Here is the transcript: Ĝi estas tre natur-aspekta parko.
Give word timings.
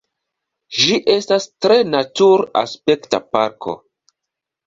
Ĝi 0.77 0.95
estas 1.15 1.45
tre 1.65 1.75
natur-aspekta 1.95 3.19
parko. 3.37 3.77